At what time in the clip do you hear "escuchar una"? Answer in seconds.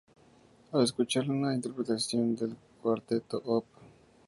0.81-1.53